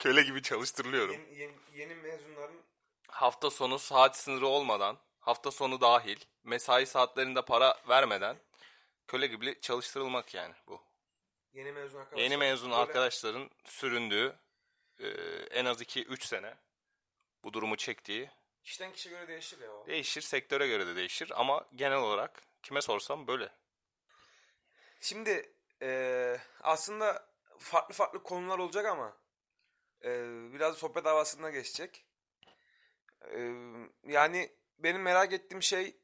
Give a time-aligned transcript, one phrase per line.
[0.00, 1.14] köle gibi çalıştırılıyorum.
[1.14, 2.60] Yeni, yeni, yeni mezunların
[3.08, 8.36] Hafta sonu saat sınırı olmadan, hafta sonu dahil, mesai saatlerinde para vermeden
[9.08, 10.82] köle gibi çalıştırılmak yani bu.
[11.52, 12.22] yeni mezun arkadaşlar.
[12.22, 14.36] Yeni mezun böyle arkadaşların süründüğü
[14.98, 15.08] e,
[15.50, 16.54] en az 2-3 sene
[17.44, 18.30] bu durumu çektiği
[18.64, 19.86] Kişiden kişiye göre değişir ya o.
[19.86, 23.48] değişir, sektöre göre de değişir ama genel olarak kime sorsam böyle.
[25.00, 27.26] Şimdi eee, aslında
[27.58, 29.19] farklı farklı konular olacak ama
[30.04, 30.10] eee,
[30.52, 32.06] biraz sohbet havasına geçecek.
[33.32, 33.52] Eee,
[34.04, 35.96] yani benim merak ettiğim şey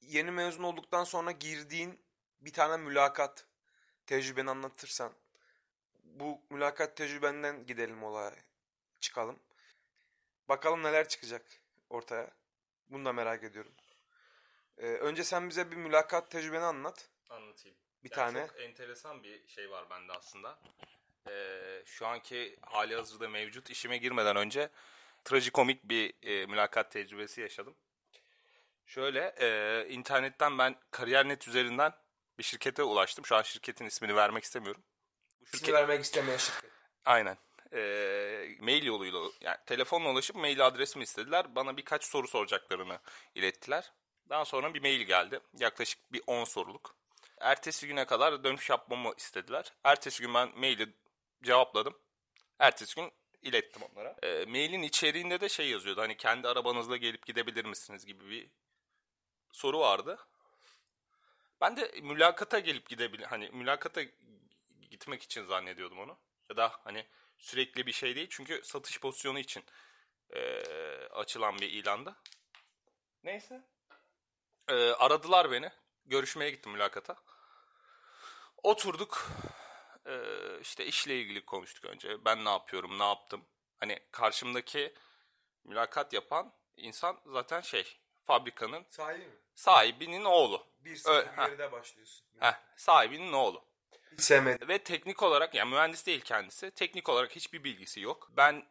[0.00, 2.00] yeni mezun olduktan sonra girdiğin
[2.40, 3.46] bir tane mülakat
[4.06, 5.12] tecrübeni anlatırsan.
[6.04, 8.34] Bu mülakat tecrübenden gidelim olaya
[9.00, 9.38] çıkalım.
[10.48, 11.46] Bakalım neler çıkacak
[11.90, 12.30] ortaya.
[12.88, 13.72] Bunu da merak ediyorum.
[14.78, 17.10] Eee, önce sen bize bir mülakat tecrübeni anlat.
[17.30, 17.76] Anlatayım.
[18.04, 18.46] Bir tane.
[18.46, 20.58] Çok enteresan bir şey var bende aslında.
[21.28, 24.70] Ee, şu anki hali hazırda mevcut işime girmeden önce
[25.24, 27.74] trajikomik bir e, mülakat tecrübesi yaşadım.
[28.86, 31.92] Şöyle e, internetten ben Kariyer.net üzerinden
[32.38, 33.26] bir şirkete ulaştım.
[33.26, 34.82] Şu an şirketin ismini vermek istemiyorum.
[35.40, 36.70] Bu İsmi vermek istemeyen şirket.
[37.04, 37.38] Aynen.
[37.72, 41.54] Ee, mail yoluyla yani telefonla ulaşıp mail adresimi istediler.
[41.54, 42.98] Bana birkaç soru soracaklarını
[43.34, 43.92] ilettiler.
[44.28, 45.40] Daha sonra bir mail geldi.
[45.58, 46.96] Yaklaşık bir 10 soruluk.
[47.40, 49.72] Ertesi güne kadar dönüş yapmamı istediler.
[49.84, 50.94] Ertesi gün ben maili
[51.42, 51.98] cevapladım.
[52.58, 54.16] Ertesi gün ilettim onlara.
[54.22, 56.00] Ee, mailin içeriğinde de şey yazıyordu.
[56.00, 58.50] Hani kendi arabanızla gelip gidebilir misiniz gibi bir
[59.52, 60.18] soru vardı.
[61.60, 64.02] Ben de mülakata gelip gidebilir hani mülakata
[64.90, 66.18] gitmek için zannediyordum onu.
[66.50, 67.06] Ya da hani
[67.38, 69.64] sürekli bir şey değil çünkü satış pozisyonu için
[70.34, 72.16] eee, açılan bir ilanda.
[73.24, 73.62] Neyse.
[74.70, 75.70] Eee, aradılar beni.
[76.04, 77.16] Görüşmeye gittim mülakata.
[78.62, 79.30] Oturduk.
[80.06, 82.24] Eee işte işle ilgili konuştuk önce.
[82.24, 83.44] Ben ne yapıyorum, ne yaptım.
[83.76, 84.94] Hani karşımdaki
[85.64, 89.34] mülakat yapan insan zaten şey fabrikanın Sahibi mi?
[89.54, 90.66] sahibinin oğlu.
[90.78, 91.46] Bir Öyle, sıfır ha.
[91.46, 92.26] geride başlıyorsun.
[92.40, 93.64] Heh, sahibinin oğlu.
[94.12, 94.68] Hiç sevmedim.
[94.68, 96.70] Ve teknik olarak yani mühendis değil kendisi.
[96.70, 98.28] Teknik olarak hiçbir bilgisi yok.
[98.36, 98.66] Ben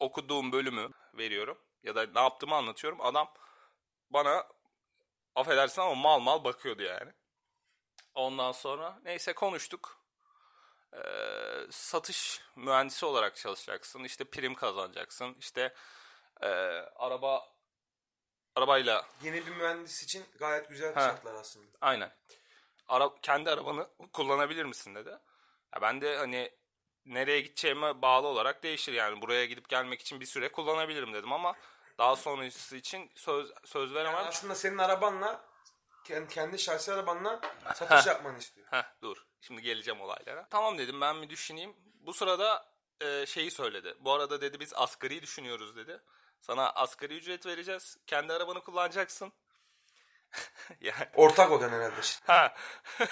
[0.00, 3.00] okuduğum bölümü veriyorum ya da ne yaptığımı anlatıyorum.
[3.00, 3.34] Adam
[4.10, 4.46] bana
[5.34, 7.12] affedersin ama mal mal bakıyordu yani.
[8.14, 9.97] Ondan sonra neyse konuştuk.
[11.70, 14.04] Satış mühendisi olarak çalışacaksın.
[14.04, 15.36] İşte prim kazanacaksın.
[15.38, 15.74] İşte
[16.42, 16.48] ee,
[16.96, 17.48] araba
[18.56, 21.00] arabayla Yeni bir mühendis için gayet güzel Ha.
[21.00, 21.66] şartlar aslında.
[21.80, 22.12] Aynen.
[22.88, 25.10] Ara, kendi arabanı kullanabilir misin dedi.
[25.74, 26.50] Ya ben de hani
[27.06, 29.22] nereye gideceğime bağlı olarak değişir yani.
[29.22, 31.54] Buraya gidip gelmek için bir süre kullanabilirim dedim ama
[31.98, 34.14] daha sonrası için söz söz veremem.
[34.14, 35.44] Yani aslında senin arabanla
[36.04, 37.40] kendi, kendi şahsi arabanla
[37.74, 38.66] satış yapmanı istiyor.
[38.70, 39.27] Heh, dur.
[39.40, 40.46] Şimdi geleceğim olaylara.
[40.50, 41.76] Tamam dedim ben bir düşüneyim.
[42.00, 42.66] Bu sırada
[43.00, 43.94] e, şeyi söyledi.
[44.00, 46.00] Bu arada dedi biz asgari düşünüyoruz dedi.
[46.40, 47.96] Sana asgari ücret vereceğiz.
[48.06, 49.32] Kendi arabanı kullanacaksın.
[50.80, 51.94] yani Ortak odan herhalde.
[52.26, 52.54] Ha.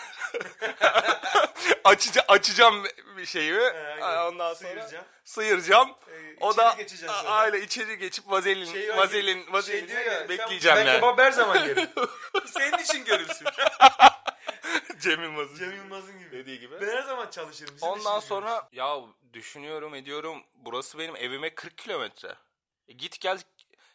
[1.84, 2.84] Açıca, açacağım
[3.16, 3.60] bir şeyi.
[3.60, 4.26] aynen.
[4.32, 5.09] Ondan sonra Sıyıracaksın.
[5.25, 5.88] sıyıracağım.
[6.10, 7.12] Ee, o da sonra.
[7.12, 10.97] aile içeri geçip vazelin Şey var, vazelin şey vazelin diyor ya, bekleyeceğim sen, Ben yani.
[11.00, 11.88] kebap her zaman yerim.
[12.47, 13.47] Senin için görülsün.
[15.00, 16.30] Cem Yılmaz'ın Cem Yılmaz'ın gibi.
[16.30, 16.80] dediği gibi.
[16.80, 17.74] Ben her zaman çalışırım.
[17.74, 19.00] sizin Ondan için sonra ya
[19.32, 22.34] düşünüyorum ediyorum burası benim evime 40 kilometre.
[22.88, 23.38] E git gel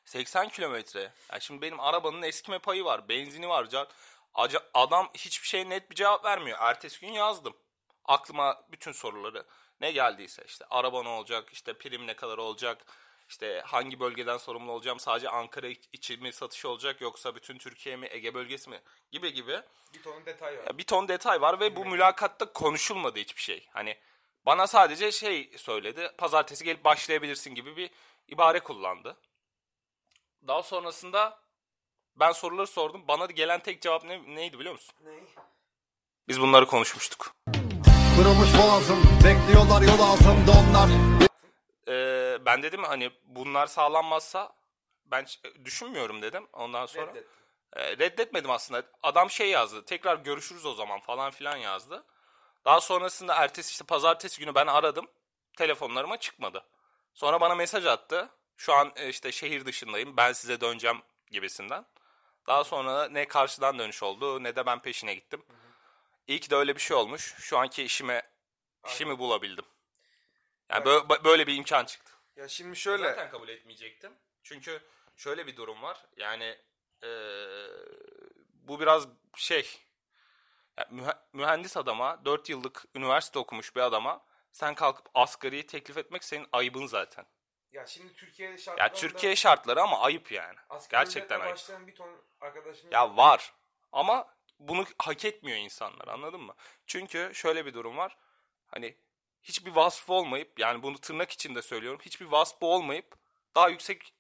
[0.06, 1.12] 80 kilometre.
[1.32, 3.70] Ya şimdi benim arabanın eskime payı var, benzini var.
[3.70, 3.88] Can.
[4.34, 6.58] Aca- adam hiçbir şeye net bir cevap vermiyor.
[6.62, 7.54] Ertesi gün yazdım.
[8.06, 9.46] Aklıma bütün soruları
[9.82, 12.86] ne geldiyse işte araba ne olacak, işte prim ne kadar olacak,
[13.32, 18.08] işte hangi bölgeden sorumlu olacağım, sadece Ankara içi mi satış olacak yoksa bütün Türkiye mi,
[18.12, 18.80] Ege bölgesi mi
[19.12, 19.62] gibi gibi.
[19.94, 20.78] Bir ton detay var.
[20.78, 23.68] Bir ton detay var ve bu mülakatta konuşulmadı hiçbir şey.
[23.72, 23.98] Hani
[24.46, 26.12] bana sadece şey söyledi.
[26.18, 27.90] Pazartesi gelip başlayabilirsin gibi bir
[28.28, 29.18] ibare kullandı.
[30.48, 31.40] Daha sonrasında
[32.16, 33.08] ben soruları sordum.
[33.08, 34.96] Bana gelen tek cevap ne, neydi biliyor musun?
[35.04, 35.24] Ney?
[36.28, 37.36] Biz bunları konuşmuştuk.
[38.16, 41.21] Kırılmış boğazım Bekliyorlar yol altında onlar
[41.92, 44.54] Ee, ben dedim hani bunlar sağlanmazsa
[45.06, 45.26] ben
[45.66, 46.48] düşünmüyorum dedim.
[46.54, 47.14] Ondan sonra.
[47.74, 48.84] E, reddetmedim aslında.
[49.04, 49.86] Adam şey yazdı.
[49.86, 52.04] Tekrar görüşürüz o zaman falan filan yazdı.
[52.66, 55.08] Daha sonrasında ertesi işte pazartesi günü ben aradım.
[55.58, 56.66] Telefonlarıma çıkmadı.
[57.14, 58.30] Sonra bana mesaj attı.
[58.58, 60.18] Şu an e, işte şehir dışındayım.
[60.18, 61.02] Ben size döneceğim
[61.32, 61.86] gibisinden.
[62.48, 65.46] Daha sonra ne karşıdan dönüş oldu ne de ben peşine gittim.
[66.28, 67.36] İyi ki de öyle bir şey olmuş.
[67.40, 68.22] Şu anki işime
[68.88, 69.66] işimi bulabildim.
[70.72, 71.02] Yani Evet.
[71.04, 72.12] bö- böyle bir imkan çıktı.
[72.36, 73.04] Ya şimdi şöyle.
[73.04, 74.14] Zaten kabul etmeyecektim.
[74.44, 74.82] Çünkü
[75.16, 76.06] şöyle bir durum var.
[76.18, 76.58] Yani
[77.04, 77.68] eee,
[78.54, 79.80] bu biraz şey
[80.78, 86.24] ya mühe- mühendis adama 4 yıllık üniversite okumuş bir adama Sen kalkıp asgariyi teklif etmek
[86.24, 87.26] senin ayıbın zaten.
[87.72, 88.84] Ya şimdi Türkiye şartlarında...
[88.84, 90.56] Ya Türkiye şartları ama ayıp yani.
[90.90, 91.54] Gerçekten ayıp.
[91.54, 92.10] başlayan bir ton
[92.42, 93.54] arkadaşım Ya var
[93.92, 96.56] ama bunu hak etmiyor insanlar anladın mı?
[96.88, 98.18] Çünkü şöyle bir durum var.
[98.68, 98.98] Hani
[99.44, 102.00] hiçbir vasfı olmayıp yani bunu tırnak içinde söylüyorum.
[102.04, 103.16] Hiçbir vasfı olmayıp
[103.56, 104.14] daha yüksek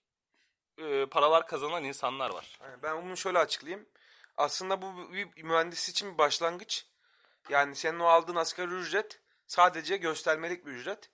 [0.77, 2.59] e, paralar kazanan insanlar var.
[2.83, 3.87] Ben bunu şöyle açıklayayım.
[4.37, 6.85] Aslında bu bir mühendis için bir başlangıç.
[7.49, 11.09] Yani senin o aldığın asgari ücret sadece göstermelik bir ücret.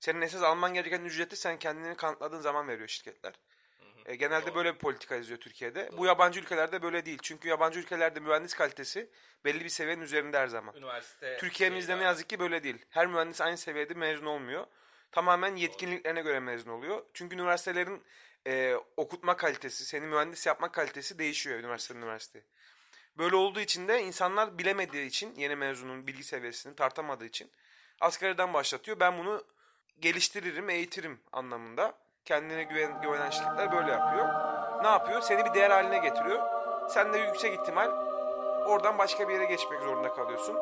[0.00, 3.34] Senin esas alman gereken ücreti sen kendini kanıtladığın zaman veriyor şirketler.
[4.08, 5.90] E, genelde böyle bir politika izliyor Türkiye'de.
[5.98, 7.18] Bu yabancı ülkelerde böyle değil.
[7.22, 9.10] Çünkü yabancı ülkelerde mühendis kalitesi
[9.44, 10.76] belli bir seviyenin üzerinde her zaman.
[10.76, 12.84] Üniversite Türkiye'mizde ne yazık ki böyle değil.
[12.90, 14.66] Her mühendis aynı seviyede mezun olmuyor.
[15.12, 17.02] Tamamen yetkinliklerine göre mezun oluyor.
[17.14, 18.02] Çünkü üniversitelerin
[18.46, 22.42] e, okutma kalitesi, seni mühendis yapma kalitesi değişiyor üniversite üniversite.
[23.18, 27.50] Böyle olduğu için de insanlar bilemediği için yeni mezunun bilgi seviyesini tartamadığı için
[28.00, 29.00] asgariden başlatıyor.
[29.00, 29.44] Ben bunu
[30.00, 32.07] geliştiririm, eğitirim anlamında.
[32.28, 34.28] Kendine güven, güvenen şirketler böyle yapıyor.
[34.82, 35.20] Ne yapıyor?
[35.20, 36.42] Seni bir değer haline getiriyor.
[36.90, 37.88] Sen de yüksek ihtimal
[38.66, 40.56] oradan başka bir yere geçmek zorunda kalıyorsun.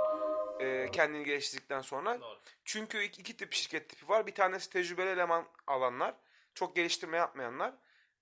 [0.61, 2.21] Ee, kendini geliştirdikten sonra.
[2.21, 2.39] Doğru.
[2.65, 4.27] Çünkü iki, iki tip şirket tipi var.
[4.27, 6.15] Bir tanesi tecrübeli eleman alanlar.
[6.55, 7.75] Çok geliştirme yapmayanlar.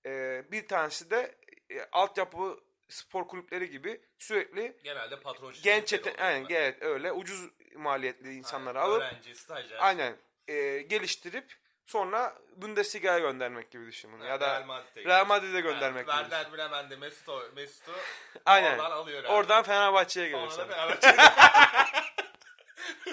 [0.05, 1.35] Ee, bir tanesi de
[1.69, 2.59] e, altyapı
[2.89, 9.01] spor kulüpleri gibi sürekli Genelde patron genç yete- aynen, evet, öyle ucuz maliyetli insanları alıp
[9.01, 9.77] öğrenci, stajyer.
[9.81, 10.15] aynen
[10.47, 14.25] e, geliştirip sonra Bundesliga'ya göndermek gibi düşün bunu.
[14.25, 16.15] ya da Madrid'e Real Madrid'e göndermek gibi.
[16.17, 16.29] düşün.
[16.29, 17.91] Werder Bremen de Mesut'u Mesut'u
[18.45, 18.77] Aynen.
[18.79, 19.23] oradan alıyor.
[19.23, 20.69] Oradan Fenerbahçe'ye Sonra gelirsen.
[20.69, 21.15] da Fenerbahçe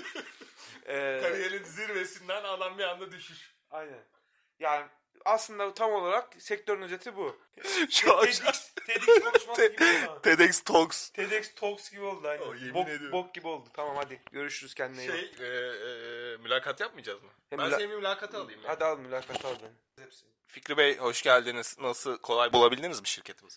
[0.86, 3.54] Ee, kariyerin zirvesinden adam bir anda düşüş.
[3.70, 4.04] aynen.
[4.58, 4.86] Yani
[5.24, 7.36] aslında tam olarak sektörün özeti bu.
[7.90, 8.40] Şu TEDx,
[8.86, 10.06] TEDx konuşması gibi oldu.
[10.06, 10.22] ha.
[10.22, 11.08] TEDx Talks.
[11.10, 12.42] TEDx Talks gibi oldu aynen.
[12.42, 13.12] O, yemin bok, ediyorum.
[13.12, 13.68] bok gibi oldu.
[13.72, 15.16] Tamam hadi görüşürüz kendine iyi bak.
[15.38, 15.52] Şey, e,
[16.32, 17.28] e, mülakat yapmayacağız mı?
[17.50, 18.60] Hem ben müla- seni bir mülakata alayım.
[18.64, 18.68] ya.
[18.68, 20.06] Hadi al mülakat al beni.
[20.46, 21.76] Fikri Bey hoş geldiniz.
[21.80, 23.42] Nasıl kolay bulabildiniz mi şirketimizi?